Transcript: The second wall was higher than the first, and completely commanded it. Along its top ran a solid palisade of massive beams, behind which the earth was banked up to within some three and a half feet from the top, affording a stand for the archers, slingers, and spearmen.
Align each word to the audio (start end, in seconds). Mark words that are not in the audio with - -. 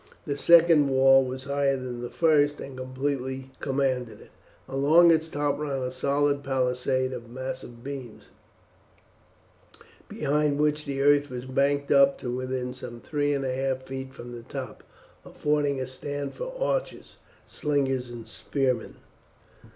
The 0.25 0.35
second 0.35 0.87
wall 0.89 1.23
was 1.23 1.43
higher 1.43 1.77
than 1.77 2.01
the 2.01 2.09
first, 2.09 2.59
and 2.59 2.75
completely 2.75 3.51
commanded 3.59 4.19
it. 4.19 4.31
Along 4.67 5.11
its 5.11 5.29
top 5.29 5.59
ran 5.59 5.83
a 5.83 5.91
solid 5.91 6.43
palisade 6.43 7.13
of 7.13 7.29
massive 7.29 7.83
beams, 7.83 8.29
behind 10.09 10.57
which 10.57 10.85
the 10.85 11.03
earth 11.03 11.29
was 11.29 11.45
banked 11.45 11.91
up 11.91 12.17
to 12.21 12.35
within 12.35 12.73
some 12.73 12.99
three 12.99 13.31
and 13.31 13.45
a 13.45 13.53
half 13.53 13.83
feet 13.85 14.11
from 14.11 14.31
the 14.31 14.41
top, 14.41 14.83
affording 15.23 15.79
a 15.79 15.85
stand 15.85 16.33
for 16.33 16.45
the 16.45 16.65
archers, 16.65 17.17
slingers, 17.45 18.09
and 18.09 18.27
spearmen. 18.27 18.95